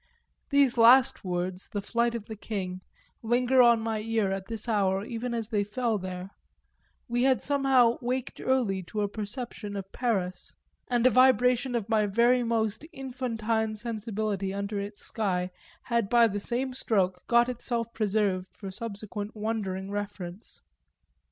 These 0.49 0.79
last 0.79 1.23
words, 1.23 1.67
the 1.69 1.79
flight 1.79 2.15
of 2.15 2.25
the 2.25 2.35
king, 2.35 2.81
linger 3.21 3.61
on 3.61 3.81
my 3.81 3.99
ear 3.99 4.31
at 4.31 4.47
this 4.47 4.67
hour 4.67 5.05
even 5.05 5.35
as 5.35 5.49
they 5.49 5.63
fell 5.63 5.99
there; 5.99 6.31
we 7.07 7.21
had 7.21 7.39
somehow 7.43 7.99
waked 8.01 8.41
early 8.43 8.81
to 8.81 9.01
a 9.01 9.07
perception 9.07 9.75
of 9.75 9.91
Paris, 9.91 10.55
and 10.87 11.05
a 11.05 11.11
vibration 11.11 11.75
of 11.75 11.87
my 11.87 12.07
very 12.07 12.41
most 12.41 12.83
infantine 12.91 13.75
sensibility 13.75 14.51
under 14.51 14.79
its 14.79 15.03
sky 15.05 15.51
had 15.83 16.09
by 16.09 16.27
the 16.27 16.39
same 16.39 16.73
stroke 16.73 17.21
got 17.27 17.47
itself 17.47 17.93
preserved 17.93 18.55
for 18.55 18.71
subsequent 18.71 19.35
wondering 19.35 19.91
reference. 19.91 20.63